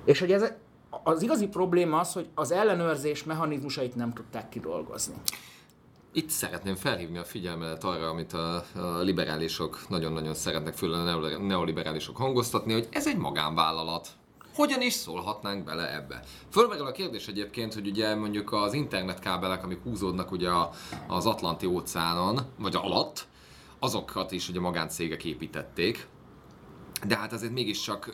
És 0.06 0.20
hogy 0.20 0.32
ez, 0.32 0.54
az 1.04 1.22
igazi 1.22 1.48
probléma 1.48 2.00
az, 2.00 2.14
hogy 2.14 2.30
az 2.36 2.52
ellenőrzés 2.52 3.24
mechanizmusait 3.24 3.96
nem 3.96 4.14
tudták 4.14 4.50
kidolgozni. 4.50 5.16
Itt 6.16 6.30
szeretném 6.30 6.76
felhívni 6.76 7.18
a 7.18 7.24
figyelmet 7.24 7.84
arra, 7.84 8.10
amit 8.10 8.34
a, 8.34 8.66
a 8.76 9.00
liberálisok 9.02 9.86
nagyon-nagyon 9.90 10.34
szeretnek, 10.34 10.74
főleg 10.74 11.08
a 11.08 11.38
neoliberálisok 11.38 12.18
hangoztatni, 12.18 12.74
hogy 12.74 12.88
ez 12.92 13.08
egy 13.08 13.18
magánvállalat. 13.18 14.08
Hogyan 14.56 14.82
is 14.82 14.94
szólhatnánk 14.94 15.64
bele 15.64 15.94
ebbe? 15.94 16.24
Fölmerül 16.50 16.86
a 16.86 16.92
kérdés 16.92 17.28
egyébként, 17.28 17.74
hogy 17.74 17.88
ugye 17.88 18.16
mondjuk 18.16 18.52
az 18.52 18.74
internetkábelek, 18.74 19.64
amik 19.64 19.84
húzódnak 19.84 20.32
ugye 20.32 20.50
az 21.08 21.26
Atlanti 21.26 21.66
óceánon, 21.66 22.40
vagy 22.60 22.76
alatt, 22.76 23.28
azokat 23.80 24.32
is 24.32 24.50
ugye 24.50 24.60
magáncégek 24.60 25.24
építették, 25.24 26.08
de 27.08 27.18
hát 27.18 27.34
azért 27.34 27.52
mégiscsak 27.52 28.14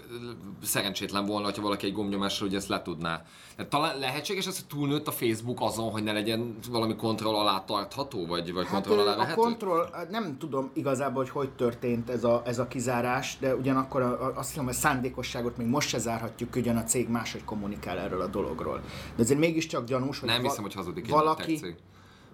szerencsétlen 0.63 1.25
volna, 1.25 1.51
ha 1.55 1.61
valaki 1.61 1.85
egy 1.85 1.93
gombnyomásra 1.93 2.45
hogy 2.45 2.55
ezt 2.55 2.67
le 2.67 2.81
tudná. 2.81 3.23
De 3.57 3.65
talán 3.65 3.99
lehetséges 3.99 4.47
az, 4.47 4.55
hogy 4.55 4.67
túlnőtt 4.67 5.07
a 5.07 5.11
Facebook 5.11 5.57
azon, 5.61 5.91
hogy 5.91 6.03
ne 6.03 6.11
legyen 6.11 6.57
valami 6.69 6.95
kontroll 6.95 7.35
alá 7.35 7.63
tartható, 7.63 8.25
vagy, 8.25 8.53
vagy 8.53 8.65
hát 8.65 8.73
kontroll 8.73 8.99
alá 8.99 9.15
lehető? 9.15 9.41
A 9.41 9.43
kontroll, 9.43 9.89
nem 10.09 10.37
tudom 10.37 10.71
igazából, 10.73 11.23
hogy 11.23 11.29
hogy 11.29 11.49
történt 11.49 12.09
ez 12.09 12.23
a, 12.23 12.41
ez 12.45 12.59
a 12.59 12.67
kizárás, 12.67 13.37
de 13.39 13.55
ugyanakkor 13.55 14.01
a, 14.01 14.25
a, 14.25 14.33
azt 14.35 14.49
hiszem, 14.49 14.65
hogy 14.65 14.73
a 14.73 14.77
szándékosságot 14.77 15.57
még 15.57 15.67
most 15.67 15.89
se 15.89 15.97
zárhatjuk, 15.97 16.55
ugyan 16.55 16.77
a 16.77 16.83
cég 16.83 17.09
máshogy 17.09 17.43
kommunikál 17.43 17.97
erről 17.97 18.21
a 18.21 18.27
dologról. 18.27 18.81
De 19.15 19.23
azért 19.23 19.39
mégiscsak 19.39 19.85
gyanús, 19.85 20.19
hogy 20.19 20.29
Nem 20.29 20.41
hiszem, 20.41 20.63
hogy 20.63 20.73
hazudik 20.73 21.09
valaki. 21.09 21.59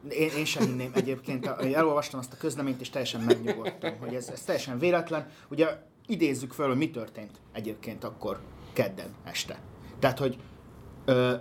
Én, 0.10 0.30
én 0.38 0.46
sem 0.46 0.64
hinném 0.64 0.92
egyébként, 0.94 1.46
elolvastam 1.46 2.20
azt 2.20 2.34
a 2.34 2.38
közleményt, 2.38 2.82
és 2.82 2.90
teljesen 2.90 3.22
megnyugodtam, 3.22 3.98
hogy 4.00 4.14
ez, 4.14 4.28
ez 4.28 4.42
teljesen 4.42 4.80
véletlen. 4.80 5.30
Ugye 5.50 5.68
idézzük 6.08 6.52
fel, 6.52 6.68
hogy 6.68 6.78
mi 6.78 6.92
történt 6.92 7.32
egyébként 7.54 8.04
akkor 8.04 8.40
kedden 8.74 9.10
este. 9.24 9.60
Tehát, 10.00 10.20
hogy 10.20 10.38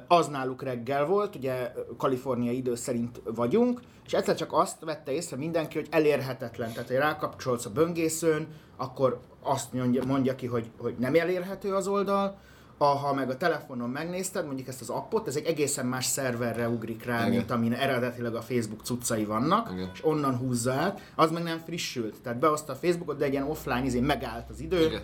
az 0.09 0.27
náluk 0.27 0.63
reggel 0.63 1.07
volt, 1.07 1.35
ugye 1.37 1.73
Kalifornia 1.97 2.53
idő 2.53 2.75
szerint 2.75 3.21
vagyunk, 3.25 3.81
és 4.07 4.13
egyszer 4.13 4.35
csak 4.35 4.53
azt 4.53 4.81
vette 4.81 5.13
észre 5.13 5.37
mindenki, 5.37 5.79
hogy 5.79 5.87
elérhetetlen. 5.91 6.73
Tehát, 6.73 6.89
hogy 6.89 6.97
rákapcsolsz 6.97 7.67
a 7.67 7.71
böngészőn, 7.71 8.47
akkor 8.77 9.21
azt 9.43 9.73
mondja, 9.73 10.05
mondja 10.05 10.35
ki, 10.35 10.47
hogy, 10.47 10.71
hogy 10.79 10.95
nem 10.99 11.15
elérhető 11.15 11.75
az 11.75 11.87
oldal, 11.87 12.39
ha 12.79 13.15
meg 13.15 13.31
a 13.31 13.37
telefonon 13.37 13.91
megnézted, 13.91 14.47
mondjuk 14.47 14.69
ezt 14.69 14.81
az 14.81 14.89
appot, 14.89 15.27
ez 15.27 15.37
egy 15.37 15.47
egészen 15.47 15.87
más 15.87 16.05
szerverre 16.05 16.69
ugrik 16.69 17.05
rá, 17.05 17.19
Igen. 17.19 17.31
mint 17.31 17.51
amin 17.51 17.73
eredetileg 17.73 18.35
a 18.35 18.43
Facebook 18.43 18.81
cuccai 18.83 19.25
vannak, 19.25 19.71
Igen. 19.73 19.91
és 19.93 20.05
onnan 20.05 20.37
húzza 20.37 20.73
át, 20.73 21.01
az 21.15 21.31
meg 21.31 21.43
nem 21.43 21.59
frissült. 21.59 22.21
Tehát 22.23 22.39
behozta 22.39 22.73
a 22.73 22.77
Facebookot, 22.77 23.17
de 23.17 23.25
egy 23.25 23.33
ilyen 23.33 23.49
offline 23.49 23.85
izé 23.85 24.01
megállt 24.01 24.51
az 24.51 24.61
idő, 24.61 24.85
Igen. 24.85 25.03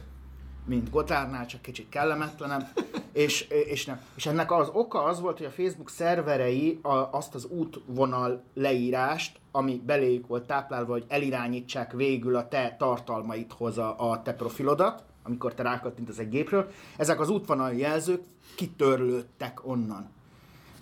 mint 0.67 0.91
Gotárnál, 0.91 1.47
csak 1.47 1.63
kicsit 1.63 1.89
kellemetlenebb, 1.89 2.67
és, 3.13 3.41
és, 3.49 3.85
nem. 3.85 4.01
és 4.15 4.27
ennek 4.27 4.53
az 4.53 4.69
oka 4.73 5.03
az 5.03 5.21
volt, 5.21 5.37
hogy 5.37 5.47
a 5.47 5.51
Facebook 5.51 5.91
szerverei 5.91 6.79
a, 6.83 6.95
azt 6.95 7.35
az 7.35 7.45
útvonal 7.45 8.43
leírást, 8.55 9.39
ami 9.53 9.83
beléjük 9.87 10.27
volt 10.27 10.47
táplálva, 10.47 10.93
hogy 10.93 11.05
elirányítsák 11.09 11.93
végül 11.93 12.37
a 12.37 12.49
te 12.49 12.77
tartalmaidhoz 12.79 13.79
a, 13.79 14.11
a 14.11 14.23
te 14.23 14.35
profilodat, 14.35 15.05
amikor 15.23 15.55
te 15.55 15.63
rákattint 15.63 16.09
az 16.09 16.19
egy 16.19 16.29
gépről, 16.29 16.71
ezek 16.97 17.21
az 17.21 17.29
útvonal 17.29 17.73
jelzők 17.73 18.23
kitörlődtek 18.55 19.67
onnan. 19.67 20.11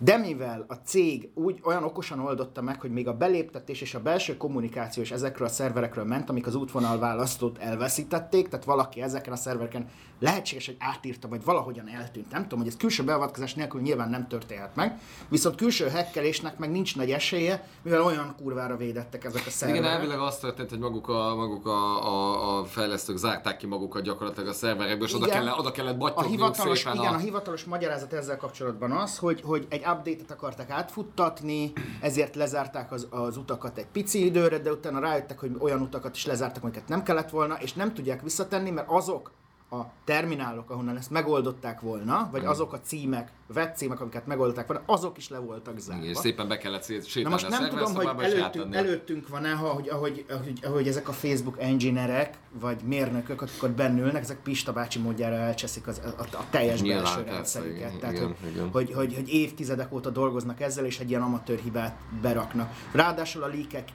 De 0.01 0.17
mivel 0.17 0.65
a 0.69 0.75
cég 0.75 1.31
úgy 1.35 1.61
olyan 1.63 1.85
okosan 1.85 2.21
oldotta 2.21 2.63
meg, 2.63 2.81
hogy 2.81 2.91
még 2.91 3.09
a 3.09 3.17
beléptetés 3.17 3.81
és 3.81 3.95
a 3.95 4.01
belső 4.01 4.37
kommunikáció 4.37 5.03
is 5.03 5.11
ezekről 5.11 5.47
a 5.47 5.51
szerverekről 5.51 6.05
ment, 6.05 6.31
amik 6.31 6.47
az 6.47 6.55
útvonal 6.55 6.99
választót 6.99 7.59
elveszítették, 7.59 8.49
tehát 8.49 8.65
valaki 8.65 9.03
ezeken 9.03 9.33
a 9.33 9.37
szervereken 9.37 9.89
lehetséges, 10.21 10.67
hogy 10.67 10.77
átírta, 10.79 11.29
vagy 11.29 11.45
valahogyan 11.45 11.89
eltűnt. 11.89 12.31
Nem 12.31 12.43
tudom, 12.43 12.59
hogy 12.59 12.69
ez 12.69 12.77
külső 12.77 13.05
beavatkozás 13.05 13.55
nélkül 13.55 13.81
nyilván 13.81 14.11
nem 14.11 14.29
történhet 14.29 14.77
meg, 14.77 14.99
viszont 15.29 15.57
külső 15.57 15.89
hekkelésnek 15.89 16.59
meg 16.59 16.71
nincs 16.71 16.97
nagy 16.97 17.11
esélye, 17.11 17.69
mivel 17.83 18.03
olyan 18.03 18.35
kurvára 18.43 18.77
védettek 18.77 19.25
ezek 19.25 19.47
a 19.47 19.51
szerverek. 19.51 19.83
Igen, 19.83 19.95
elvileg 19.95 20.19
azt 20.19 20.41
történt, 20.41 20.71
hogy 20.71 20.79
maguk 20.79 21.09
a, 21.09 21.35
maguk 21.35 21.67
a, 21.67 22.07
a, 22.07 22.59
a 22.59 22.65
fejlesztők 22.65 23.17
zárták 23.17 23.57
ki 23.57 23.67
magukat 23.67 24.03
gyakorlatilag 24.03 24.49
a 24.49 24.53
szerverekből, 24.53 25.07
és 25.07 25.15
oda 25.15 25.27
kellett, 25.27 25.59
oda 25.59 25.71
kellett 25.71 26.01
a 26.01 26.23
hivatalos, 26.23 26.81
igen, 26.81 26.97
a... 26.97 27.15
a 27.15 27.19
hivatalos 27.19 27.65
magyarázat 27.65 28.13
ezzel 28.13 28.37
kapcsolatban 28.37 28.91
az, 28.91 29.19
hogy, 29.19 29.41
hogy 29.45 29.67
egy 29.69 29.83
update-et 29.93 30.31
akarták 30.31 30.71
átfuttatni, 30.71 31.73
ezért 32.01 32.35
lezárták 32.35 32.93
az, 32.93 33.07
az 33.11 33.37
utakat 33.37 33.79
egy 33.79 33.87
pici 33.87 34.25
időre, 34.25 34.59
de 34.59 34.71
utána 34.71 35.01
rájöttek, 35.01 35.39
hogy 35.39 35.57
olyan 35.59 35.81
utakat 35.81 36.17
is 36.17 36.27
lezártak, 36.27 36.63
amiket 36.63 36.89
nem 36.89 37.03
kellett 37.03 37.31
volna, 37.31 37.55
és 37.55 37.73
nem 37.73 37.95
tudják 37.95 38.23
visszatenni, 38.23 38.71
mert 38.71 38.89
azok 38.91 39.31
a 39.71 39.81
terminálok, 40.05 40.71
ahonnan 40.71 40.97
ezt 40.97 41.11
megoldották 41.11 41.81
volna, 41.81 42.29
vagy 42.33 42.45
azok 42.45 42.73
a 42.73 42.81
címek, 42.81 43.33
címek, 43.75 44.01
amiket 44.01 44.27
megoldották 44.27 44.67
volna, 44.67 44.83
azok 44.87 45.19
is 45.19 45.29
le 45.29 45.39
voltak 45.39 45.79
zárva. 45.79 46.03
Igen, 46.03 46.15
és 46.15 46.19
szépen 46.19 46.49
be 46.49 46.59
kellett 46.59 46.85
sétálni 46.85 47.23
Na 47.23 47.29
most 47.29 47.49
nem 47.49 47.69
tudom, 47.69 47.95
hogy 47.95 48.09
előttünk, 48.25 48.75
előttünk 48.75 49.29
van-e, 49.29 49.53
ahogy, 49.53 49.89
ahogy, 49.89 50.25
ahogy, 50.29 50.59
ahogy, 50.63 50.89
ezek 50.89 51.09
a 51.09 51.13
Facebook 51.13 51.61
engineerek, 51.61 52.39
vagy 52.61 52.83
mérnökök, 52.83 53.43
akik 53.43 53.71
bennülnek, 53.71 54.23
ezek 54.23 54.43
Pista 54.43 54.73
bácsi 54.73 54.99
módjára 54.99 55.35
elcseszik 55.35 55.87
az, 55.87 56.01
a, 56.05 56.21
a, 56.21 56.37
a 56.37 56.45
teljes 56.51 56.81
Nyilván, 56.81 57.03
belső 57.03 57.23
rendszerüket. 57.23 57.77
Igen, 57.77 57.99
Tehát, 57.99 58.15
igen, 58.15 58.35
hogy, 58.41 58.51
igen. 58.51 58.69
Hogy, 58.71 58.93
hogy, 58.93 59.15
hogy, 59.15 59.29
évtizedek 59.29 59.93
óta 59.93 60.11
dolgoznak 60.11 60.61
ezzel, 60.61 60.85
és 60.85 60.99
egy 60.99 61.11
ilyen 61.11 61.23
amatőr 61.23 61.59
hibát 61.59 61.99
beraknak. 62.23 62.73
Ráadásul 62.93 63.43
a 63.43 63.47
líkek 63.47 63.89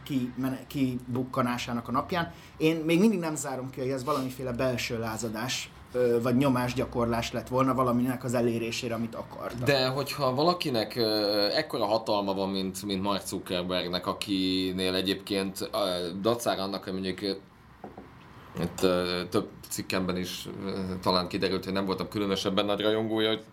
kibukkanásának 0.67 1.83
ki 1.83 1.89
a 1.89 1.91
napján. 1.91 2.33
Én 2.57 2.75
még 2.75 2.99
mindig 2.99 3.19
nem 3.19 3.35
zárom 3.35 3.69
ki, 3.69 3.79
hogy 3.79 3.89
ez 3.89 4.03
valamiféle 4.03 4.51
belső 4.51 4.99
lázadás 4.99 5.69
vagy 6.21 6.35
nyomásgyakorlás 6.35 7.31
lett 7.31 7.47
volna 7.47 7.73
valaminek 7.73 8.23
az 8.23 8.33
elérésére, 8.33 8.93
amit 8.93 9.15
akart. 9.15 9.63
De 9.63 9.87
hogyha 9.87 10.35
valakinek 10.35 10.95
ekkora 11.55 11.85
hatalma 11.85 12.33
van, 12.33 12.49
mint, 12.49 12.85
mint 12.85 13.01
Mark 13.01 13.25
Zuckerbergnek, 13.25 14.07
akinél 14.07 14.95
egyébként 14.95 15.69
dacára 16.21 16.63
annak, 16.63 16.83
hogy 16.83 16.93
mondjuk 16.93 17.21
itt 18.61 18.79
több 19.29 19.47
cikkemben 19.69 20.17
is 20.17 20.49
talán 21.01 21.27
kiderült, 21.27 21.63
hogy 21.63 21.73
nem 21.73 21.85
voltam 21.85 22.07
különösebben 22.07 22.65
nagy 22.65 22.81
rajongója, 22.81 23.27
hogy 23.27 23.43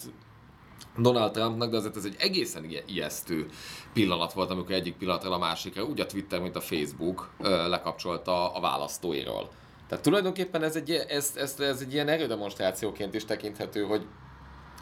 Donald 0.99 1.33
Trumpnak, 1.33 1.71
de 1.71 1.77
azért 1.77 1.97
ez 1.97 2.05
egy 2.05 2.17
egészen 2.19 2.67
ijesztő 2.87 3.47
pillanat 3.93 4.33
volt, 4.33 4.51
amikor 4.51 4.75
egyik 4.75 4.97
pillanatra 4.97 5.35
a 5.35 5.39
másikra, 5.39 5.85
úgy 5.85 6.01
a 6.01 6.07
Twitter, 6.07 6.41
mint 6.41 6.57
a 6.57 6.61
Facebook 6.61 7.31
lekapcsolta 7.69 8.53
a 8.53 8.61
választóiról. 8.61 9.49
Tehát 9.91 10.05
tulajdonképpen 10.05 10.63
ez 10.63 10.77
egy, 10.77 10.91
ez, 10.91 11.33
ez, 11.37 11.61
ez 11.61 11.81
egy 11.81 11.93
ilyen 11.93 12.09
erődemonstrációként 12.09 13.15
is 13.15 13.25
tekinthető, 13.25 13.83
hogy 13.83 14.07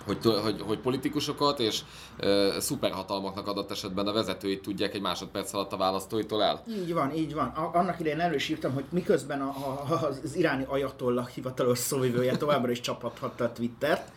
hogy, 0.06 0.24
hogy, 0.42 0.60
hogy 0.60 0.78
politikusokat 0.78 1.60
és 1.60 1.80
e, 2.18 2.60
szuperhatalmaknak 2.60 3.46
adott 3.46 3.70
esetben 3.70 4.06
a 4.06 4.12
vezetőit 4.12 4.62
tudják 4.62 4.94
egy 4.94 5.00
másodperc 5.00 5.52
alatt 5.52 5.72
a 5.72 5.76
választóitól 5.76 6.42
el? 6.42 6.62
Így 6.68 6.92
van, 6.92 7.14
így 7.14 7.34
van. 7.34 7.46
A, 7.46 7.70
annak 7.74 8.00
idején 8.00 8.20
elő 8.20 8.34
is 8.34 8.48
írtam, 8.48 8.72
hogy 8.72 8.84
miközben 8.90 9.40
a, 9.40 9.48
a, 9.88 10.06
az 10.06 10.36
iráni 10.36 10.64
ajatollah 10.68 11.28
hivatalos 11.28 11.78
szóvivője 11.78 12.36
továbbra 12.36 12.70
is 12.70 12.80
csaphathatta 12.80 13.44
a 13.44 13.52
Twittert, 13.52 14.12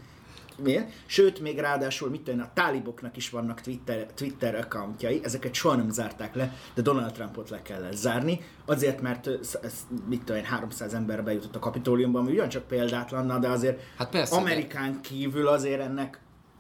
Miért? 0.64 0.92
Sőt, 1.06 1.40
még 1.40 1.60
ráadásul, 1.60 2.10
mit 2.10 2.22
tudom, 2.22 2.40
a 2.40 2.54
táliboknak 2.54 3.18
is 3.18 3.30
vannak 3.30 3.62
Twitter, 3.62 4.06
Twitter 4.16 4.56
accountjai, 4.56 5.22
ezeket 5.24 5.54
soha 5.54 5.76
nem 5.76 5.90
zárták 5.90 6.36
le, 6.36 6.54
de 6.74 6.82
Donald 6.82 7.12
Trumpot 7.12 7.50
le 7.50 7.62
kellett 7.62 7.96
zárni, 7.96 8.40
azért, 8.66 9.02
mert 9.02 9.28
ez, 9.62 9.88
mit 10.08 10.24
tudom, 10.24 10.44
300 10.44 10.94
ember 10.94 11.24
bejutott 11.24 11.56
a 11.56 11.60
kapitóliumba, 11.60 12.20
ami 12.20 12.32
ugyancsak 12.32 12.68
példátlan, 12.68 13.40
de 13.42 13.48
azért 13.48 13.82
hát 13.98 14.10
persze, 14.10 14.36
Amerikán 14.36 14.92
de... 14.92 15.00
kívül 15.02 15.48
azért 15.48 15.82
ennek 15.82 16.20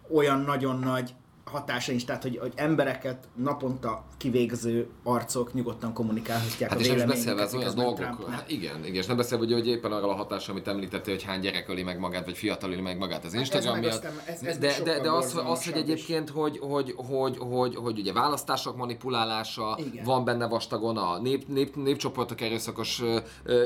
olyan 0.09 0.39
nagyon 0.39 0.79
nagy 0.79 1.13
hatása 1.43 1.91
is, 1.91 2.05
tehát 2.05 2.21
hogy, 2.21 2.37
hogy 2.37 2.51
embereket 2.55 3.27
naponta 3.35 4.03
kivégző 4.17 4.89
arcok 5.03 5.53
nyugodtan 5.53 5.93
kommunikálhatják 5.93 6.69
hát 6.69 6.79
a 6.79 6.81
és 6.81 6.87
nem 6.87 7.07
beszélve 7.07 7.41
az 7.41 7.53
olyan 7.53 7.75
dolgok, 7.75 8.29
hát 8.29 8.49
igen, 8.49 8.79
igen, 8.79 8.95
és 8.95 9.05
nem 9.05 9.17
beszélve, 9.17 9.45
hogy, 9.45 9.53
hogy 9.53 9.67
éppen 9.67 9.91
arra 9.91 10.09
a 10.09 10.13
hatása, 10.13 10.51
amit 10.51 10.67
említettél, 10.67 11.13
hogy 11.13 11.23
hány 11.23 11.39
gyerek 11.39 11.69
öli 11.69 11.83
meg 11.83 11.99
magát, 11.99 12.25
vagy 12.25 12.37
fiatal 12.37 12.71
öli 12.71 12.81
meg 12.81 12.97
magát 12.97 13.25
az 13.25 13.33
Instagram 13.33 13.73
hát 13.73 13.81
miatt. 13.81 14.05
Ez, 14.25 14.43
ez 14.43 14.57
de, 14.57 14.73
de, 14.83 14.99
de 14.99 15.11
az, 15.11 15.41
az, 15.45 15.65
hogy 15.65 15.73
egyébként, 15.73 16.29
hogy, 16.29 16.57
hogy, 16.61 16.93
hogy, 16.95 17.37
hogy, 17.37 17.75
hogy 17.75 17.99
ugye 17.99 18.13
választások 18.13 18.75
manipulálása, 18.77 19.79
igen. 19.85 20.03
van 20.03 20.25
benne 20.25 20.47
vastagon 20.47 20.97
a 20.97 21.19
nép, 21.19 21.47
nép, 21.47 21.75
népcsoportok 21.75 22.41
erőszakos 22.41 23.01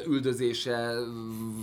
üldözése 0.08 0.94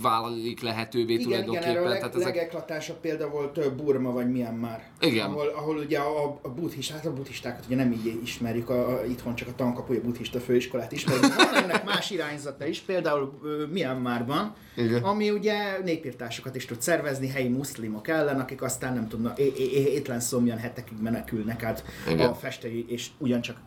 válik 0.01 0.61
lehetővé 0.61 1.13
igen, 1.13 1.23
tulajdonképpen. 1.23 1.69
Igen, 1.69 1.83
erről 1.83 1.89
leg, 1.89 2.03
ezek... 2.03 2.23
legeklatásabb 2.23 2.97
példa 2.97 3.29
volt 3.29 3.75
Burma 3.75 4.11
vagy 4.11 4.31
már. 4.59 4.91
Igen. 4.99 5.29
Ahol, 5.29 5.47
ahol 5.47 5.77
ugye 5.77 5.99
a, 6.05 6.39
a 6.41 6.49
buddhist, 6.49 6.91
hát 6.91 7.05
a 7.05 7.13
buddhistákat 7.13 7.65
ugye 7.65 7.75
nem 7.75 7.91
így 7.91 8.19
ismerjük, 8.23 8.69
a, 8.69 8.89
a, 8.89 9.05
itthon 9.05 9.35
csak 9.35 9.47
a 9.47 9.55
tankapuja 9.55 10.01
buddhista 10.01 10.39
főiskolát 10.39 10.91
ismerjük. 10.91 11.35
Van 11.35 11.55
ennek 11.63 11.85
más 11.85 12.09
irányzata 12.09 12.65
is, 12.65 12.79
például 12.79 13.39
Myanmarban, 13.71 14.53
Igen. 14.75 15.03
ami 15.03 15.29
ugye 15.29 15.79
népírtásokat 15.83 16.55
is 16.55 16.65
tud 16.65 16.81
szervezni 16.81 17.27
helyi 17.27 17.47
muszlimok 17.47 18.07
ellen, 18.07 18.39
akik 18.39 18.61
aztán 18.61 18.93
nem 18.93 19.07
tudnak, 19.07 19.39
é- 19.39 19.57
é- 19.57 19.87
étlen 19.93 20.19
szomjan 20.19 20.57
hetekig 20.57 21.01
menekülnek 21.01 21.63
át 21.63 21.83
Igen. 22.11 22.29
a 22.29 22.33
festei, 22.33 22.85
és 22.87 23.07
ugyancsak 23.17 23.57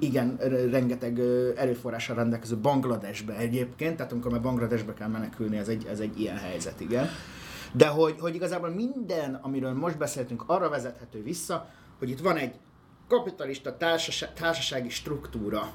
igen, 0.00 0.36
rengeteg 0.70 1.18
erőforrással 1.56 2.16
rendelkező 2.16 2.56
Bangladesbe 2.56 3.36
egyébként, 3.36 3.96
tehát 3.96 4.12
amikor 4.12 4.30
már 4.30 4.40
Bangladesbe 4.40 4.94
kell 4.94 5.08
menekülni, 5.08 5.56
ez 5.56 5.68
egy, 5.68 5.86
ez 5.90 6.00
egy 6.00 6.20
ilyen 6.20 6.36
helyzet, 6.36 6.80
igen. 6.80 7.08
De 7.76 7.86
hogy, 7.86 8.16
hogy 8.20 8.34
igazából 8.34 8.68
minden, 8.68 9.34
amiről 9.34 9.72
most 9.72 9.98
beszéltünk, 9.98 10.44
arra 10.46 10.68
vezethető 10.68 11.22
vissza, 11.22 11.68
hogy 11.98 12.10
itt 12.10 12.20
van 12.20 12.36
egy 12.36 12.54
kapitalista 13.08 13.76
társaság, 13.76 14.32
társasági 14.32 14.88
struktúra, 14.88 15.72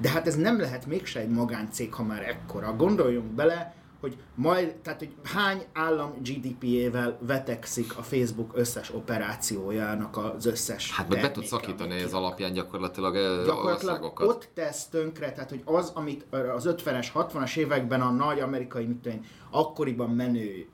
de 0.00 0.08
hát 0.08 0.26
ez 0.26 0.36
nem 0.36 0.60
lehet 0.60 0.86
mégse 0.86 1.20
egy 1.20 1.28
magáncég, 1.28 1.94
ha 1.94 2.02
már 2.02 2.28
ekkora. 2.28 2.76
Gondoljunk 2.76 3.30
bele, 3.30 3.74
hogy 4.00 4.16
majd, 4.34 4.74
tehát 4.74 4.98
hogy 4.98 5.14
hány 5.22 5.64
állam 5.72 6.12
GDP-ével 6.22 7.18
vetekszik 7.20 7.98
a 7.98 8.02
Facebook 8.02 8.50
összes 8.54 8.94
operációjának 8.94 10.16
az 10.16 10.46
összes 10.46 10.92
Hát 10.96 11.08
be 11.08 11.30
tud 11.30 11.44
szakítani 11.44 11.94
ez 11.94 12.12
alapján 12.12 12.52
gyakorlatilag, 12.52 13.14
gyakorlatilag 13.14 14.02
országokat. 14.02 14.28
ott 14.28 14.48
tesz 14.54 14.86
tönkre, 14.86 15.32
tehát 15.32 15.50
hogy 15.50 15.62
az, 15.64 15.92
amit 15.94 16.26
az 16.54 16.68
50-es, 16.68 17.06
60-as 17.14 17.56
években 17.56 18.00
a 18.00 18.10
nagy 18.10 18.40
amerikai, 18.40 18.86
mit 18.86 18.96
tudom 18.96 19.18
én, 19.18 19.24
akkoriban 19.50 20.10
menő 20.10 20.66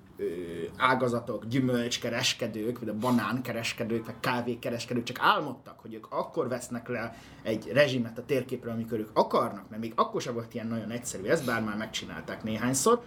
ágazatok, 0.77 1.47
gyümölcskereskedők, 1.47 2.79
vagy 2.79 2.89
a 2.89 2.95
banánkereskedők, 2.95 4.07
vagy 4.07 4.15
kávékereskedők 4.21 5.03
csak 5.03 5.19
álmodtak, 5.21 5.81
hogy 5.81 5.95
ők 5.95 6.07
akkor 6.11 6.49
vesznek 6.49 6.89
le 6.89 7.15
egy 7.43 7.71
rezsimet 7.73 8.19
a 8.19 8.25
térképről, 8.25 8.73
amikor 8.73 8.99
ők 8.99 9.11
akarnak, 9.13 9.69
mert 9.69 9.83
még 9.83 9.93
akkor 9.97 10.21
sem 10.21 10.35
volt 10.35 10.55
ilyen 10.55 10.67
nagyon 10.67 10.91
egyszerű 10.91 11.25
ez, 11.25 11.45
bár 11.45 11.63
már 11.63 11.77
megcsinálták 11.77 12.43
néhányszor, 12.43 13.03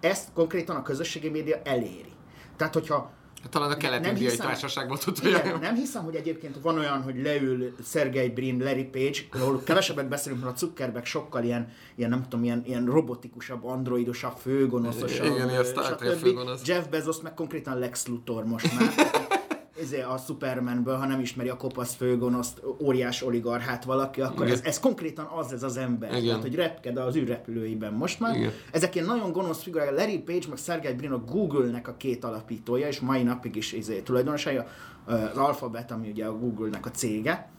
ezt 0.00 0.32
konkrétan 0.32 0.76
a 0.76 0.82
közösségi 0.82 1.28
média 1.28 1.60
eléri. 1.64 2.12
Tehát, 2.56 2.74
hogyha 2.74 3.12
talán 3.50 3.70
a 3.70 3.76
kelet-indiai 3.76 4.36
társaságban 4.36 4.98
tudja. 4.98 5.28
Igen, 5.28 5.58
nem 5.60 5.74
hiszem, 5.74 6.04
hogy 6.04 6.14
egyébként 6.14 6.56
van 6.62 6.78
olyan, 6.78 7.02
hogy 7.02 7.22
leül 7.22 7.74
Sergey 7.84 8.28
Brin, 8.28 8.58
Larry 8.58 8.84
Page, 8.84 9.18
ahol 9.32 9.62
kevesebbet 9.64 10.08
beszélünk, 10.08 10.42
mert 10.42 10.54
a 10.54 10.58
Zuckerberg 10.58 11.04
sokkal 11.04 11.44
ilyen, 11.44 11.72
ilyen 11.94 12.10
nem 12.10 12.22
tudom, 12.22 12.44
ilyen, 12.44 12.62
ilyen 12.66 12.84
robotikusabb, 12.84 13.64
androidosabb, 13.64 14.36
főgonoszosabb. 14.36 15.26
Igen, 15.26 15.50
ilyen 15.50 15.64
Star 15.64 15.94
Trek 15.94 16.12
főgonosz. 16.12 16.66
Jeff 16.66 16.86
Bezos 16.86 17.20
meg 17.20 17.34
konkrétan 17.34 17.78
Lex 17.78 18.06
Luthor 18.06 18.44
most 18.44 18.78
már. 18.78 19.30
Izé, 19.82 20.00
a 20.00 20.16
Supermanből, 20.16 20.96
ha 20.96 21.06
nem 21.06 21.20
ismeri 21.20 21.48
a 21.48 21.56
kopasz 21.56 21.94
főgonoszt, 21.94 22.62
óriás 22.80 23.22
oligarchát 23.22 23.84
valaki, 23.84 24.20
akkor 24.20 24.46
ez, 24.46 24.60
ez, 24.64 24.80
konkrétan 24.80 25.28
az 25.36 25.52
ez 25.52 25.62
az 25.62 25.76
ember. 25.76 26.10
Igen. 26.10 26.24
Tehát, 26.24 26.42
hogy 26.42 26.54
repked 26.54 26.96
az 26.96 27.16
űrrepülőiben 27.16 27.92
most 27.92 28.20
már. 28.20 28.36
Igen. 28.36 28.50
Ezek 28.72 28.94
ilyen 28.94 29.06
nagyon 29.06 29.32
gonosz 29.32 29.62
figurák. 29.62 29.90
Larry 29.90 30.18
Page 30.18 30.48
meg 30.48 30.58
Sergey 30.58 30.94
Brin 30.94 31.10
a 31.10 31.18
Google-nek 31.18 31.88
a 31.88 31.96
két 31.96 32.24
alapítója, 32.24 32.86
és 32.88 33.00
mai 33.00 33.22
napig 33.22 33.56
is 33.56 33.72
izé, 33.72 34.00
tulajdonosai, 34.00 34.58
az 35.04 35.36
Alphabet, 35.36 35.90
ami 35.90 36.10
ugye 36.10 36.24
a 36.24 36.38
Google-nek 36.38 36.86
a 36.86 36.90
cége 36.90 37.50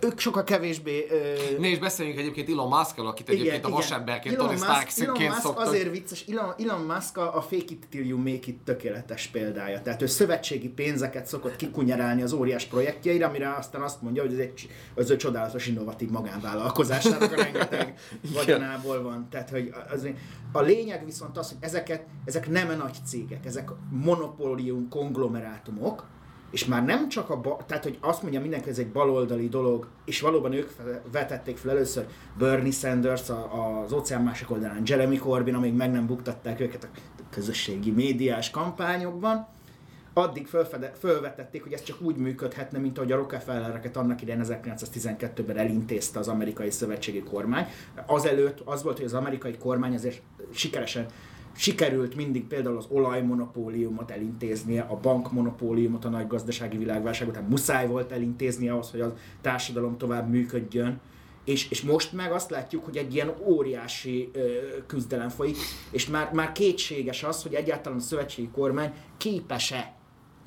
ők 0.00 0.18
sokkal 0.18 0.44
kevésbé... 0.44 1.06
Uh... 1.10 1.58
Ne 1.58 1.68
is 1.68 1.78
beszéljünk 1.78 2.18
egyébként 2.18 2.48
Elon 2.48 2.68
musk 2.68 2.98
akit 2.98 3.28
igen, 3.28 3.40
egyébként 3.40 3.64
igen. 3.64 3.72
a 3.72 3.74
vasemberként 3.74 4.36
Tony 4.36 4.56
Stark-ként 4.56 5.34
szoktak. 5.34 5.66
azért 5.66 5.90
vicces, 5.90 6.24
Elon, 6.26 6.54
Elon 6.58 6.80
Musk 6.80 7.16
a 7.16 7.40
fake 7.40 7.64
it 7.68 7.86
till 7.88 8.04
you 8.04 8.18
make 8.18 8.46
it 8.46 8.58
tökéletes 8.64 9.26
példája. 9.26 9.82
Tehát 9.82 10.02
ő 10.02 10.06
szövetségi 10.06 10.68
pénzeket 10.68 11.26
szokott 11.26 11.56
kikunyerálni 11.56 12.22
az 12.22 12.32
óriás 12.32 12.64
projektjeire, 12.64 13.26
amire 13.26 13.54
aztán 13.54 13.82
azt 13.82 14.02
mondja, 14.02 14.22
hogy 14.22 14.32
ez 14.32 14.38
egy 14.38 14.68
az 14.94 15.10
ő 15.10 15.16
csodálatos 15.16 15.66
innovatív 15.66 16.10
magánvállalkozásának 16.10 17.36
rengeteg 17.42 17.94
vagyonából 18.34 19.02
van. 19.02 19.28
Tehát, 19.30 19.50
hogy 19.50 19.72
az, 19.90 20.08
a 20.52 20.60
lényeg 20.60 21.04
viszont 21.04 21.38
az, 21.38 21.48
hogy 21.48 21.58
ezeket, 21.60 22.04
ezek 22.24 22.48
nem 22.48 22.76
nagy 22.76 22.96
cégek, 23.04 23.46
ezek 23.46 23.70
monopólium 23.90 24.88
konglomerátumok, 24.88 26.04
és 26.50 26.64
már 26.64 26.84
nem 26.84 27.08
csak 27.08 27.30
a, 27.30 27.40
ba- 27.40 27.64
tehát 27.66 27.82
hogy 27.82 27.98
azt 28.00 28.22
mondja 28.22 28.40
mindenki, 28.40 28.68
ez 28.68 28.78
egy 28.78 28.92
baloldali 28.92 29.48
dolog, 29.48 29.86
és 30.04 30.20
valóban 30.20 30.52
ők 30.52 30.70
vetették 31.12 31.56
fel 31.56 31.70
először 31.70 32.06
Bernie 32.38 32.72
Sanders 32.72 33.28
a, 33.28 33.82
az 33.82 33.92
óceán 33.92 34.22
másik 34.22 34.50
oldalán, 34.50 34.82
Jeremy 34.84 35.16
Corbyn, 35.16 35.54
amíg 35.54 35.74
meg 35.74 35.90
nem 35.90 36.06
buktatták 36.06 36.60
őket 36.60 36.84
a 36.84 36.98
közösségi 37.30 37.90
médiás 37.90 38.50
kampányokban, 38.50 39.48
addig 40.12 40.46
fölfede, 40.46 40.92
fölvetették, 40.98 41.62
hogy 41.62 41.72
ez 41.72 41.82
csak 41.82 42.00
úgy 42.00 42.16
működhetne, 42.16 42.78
mint 42.78 42.98
ahogy 42.98 43.12
a 43.12 43.16
Rockefellereket 43.16 43.96
annak 43.96 44.22
idején 44.22 44.42
1912-ben 44.44 45.56
elintézte 45.56 46.18
az 46.18 46.28
amerikai 46.28 46.70
szövetségi 46.70 47.22
kormány. 47.22 47.66
Azelőtt 48.06 48.60
az 48.64 48.82
volt, 48.82 48.96
hogy 48.96 49.06
az 49.06 49.14
amerikai 49.14 49.56
kormány 49.56 49.94
azért 49.94 50.22
sikeresen 50.52 51.06
sikerült 51.56 52.14
mindig 52.14 52.46
például 52.46 52.76
az 52.76 52.86
olajmonopóliumot 52.88 54.10
elintéznie, 54.10 54.82
a 54.82 54.96
bankmonopóliumot 54.96 56.04
a 56.04 56.08
nagy 56.08 56.26
gazdasági 56.26 56.76
világválság 56.76 57.28
után 57.28 57.44
muszáj 57.44 57.86
volt 57.86 58.12
elintéznie 58.12 58.72
ahhoz, 58.72 58.90
hogy 58.90 59.00
a 59.00 59.14
társadalom 59.40 59.98
tovább 59.98 60.30
működjön. 60.30 61.00
És, 61.44 61.70
és 61.70 61.82
most 61.82 62.12
meg 62.12 62.32
azt 62.32 62.50
látjuk, 62.50 62.84
hogy 62.84 62.96
egy 62.96 63.14
ilyen 63.14 63.32
óriási 63.44 64.30
ö, 64.32 64.52
küzdelem 64.86 65.28
folyik, 65.28 65.56
és 65.90 66.08
már, 66.08 66.32
már 66.32 66.52
kétséges 66.52 67.22
az, 67.22 67.42
hogy 67.42 67.54
egyáltalán 67.54 67.98
a 67.98 68.02
szövetségi 68.02 68.48
kormány 68.48 68.92
képes-e 69.16 69.94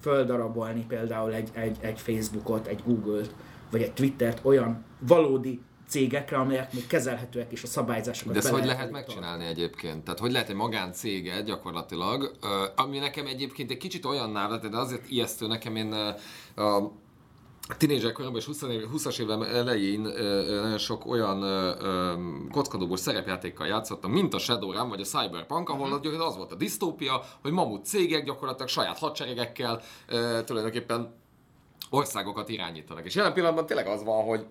földarabolni 0.01 0.85
például 0.87 1.33
egy, 1.33 1.49
egy, 1.53 1.77
egy 1.81 1.99
Facebookot, 1.99 2.67
egy 2.67 2.81
Google-t, 2.85 3.35
vagy 3.71 3.81
egy 3.81 3.93
Twittert 3.93 4.39
olyan 4.45 4.83
valódi 4.99 5.59
cégekre, 5.87 6.37
amelyek 6.37 6.73
még 6.73 6.87
kezelhetőek 6.87 7.51
és 7.51 7.63
a 7.63 7.67
szabályzásokat 7.67 8.33
De 8.33 8.39
ezt 8.39 8.49
hogy 8.49 8.65
lehet 8.65 8.91
megcsinálni 8.91 9.45
egyébként? 9.45 10.03
Tehát 10.03 10.19
hogy 10.19 10.31
lehet 10.31 10.49
egy 10.49 10.55
magáncéget 10.55 11.45
gyakorlatilag, 11.45 12.31
ami 12.75 12.97
nekem 12.97 13.25
egyébként 13.25 13.71
egy 13.71 13.77
kicsit 13.77 14.05
olyanná 14.05 14.47
lett, 14.47 14.65
de 14.65 14.77
azért 14.77 15.09
ijesztő 15.09 15.47
nekem 15.47 15.75
én 15.75 15.91
a 17.67 17.75
tínézser 17.77 18.11
koromban 18.11 18.39
és 18.39 18.45
20 18.45 18.61
év- 18.61 18.87
20-as 18.93 19.19
évem 19.19 19.41
elején 19.41 19.99
nagyon 20.47 20.77
sok 20.77 21.05
olyan 21.05 21.39
kockadobós 22.51 22.99
szerepjátékkal 22.99 23.67
játszottam, 23.67 24.11
mint 24.11 24.33
a 24.33 24.39
Shadowrun 24.39 24.89
vagy 24.89 25.01
a 25.01 25.03
Cyberpunk, 25.03 25.69
ahol 25.69 25.91
uh-huh. 25.91 26.25
az 26.25 26.35
volt 26.35 26.51
a 26.51 26.55
disztópia, 26.55 27.23
hogy 27.41 27.51
mamut 27.51 27.85
cégek 27.85 28.23
gyakorlatilag 28.23 28.67
saját 28.67 28.97
hadseregekkel 28.97 29.81
tulajdonképpen 30.45 31.15
országokat 31.89 32.49
irányítanak. 32.49 33.05
És 33.05 33.15
jelen 33.15 33.33
pillanatban 33.33 33.65
tényleg 33.65 33.87
az 33.87 34.03
van, 34.03 34.23
hogy 34.23 34.45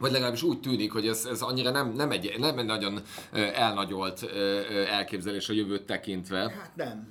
vagy 0.00 0.12
legalábbis 0.12 0.42
úgy 0.42 0.60
tűnik, 0.60 0.92
hogy 0.92 1.06
ez, 1.06 1.24
ez 1.24 1.42
annyira 1.42 1.70
nem, 1.70 1.92
nem, 1.92 2.10
egy, 2.10 2.34
nem 2.38 2.58
egy 2.58 2.64
nagyon 2.64 3.00
elnagyolt 3.54 4.22
elképzelés 4.90 5.48
a 5.48 5.52
jövőt 5.52 5.82
tekintve. 5.82 6.38
Hát 6.38 6.70
nem. 6.74 7.10